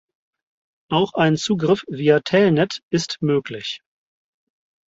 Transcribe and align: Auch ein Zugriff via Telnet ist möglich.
Auch 0.89 1.13
ein 1.13 1.37
Zugriff 1.37 1.83
via 1.87 2.21
Telnet 2.21 2.81
ist 2.89 3.19
möglich. 3.21 3.81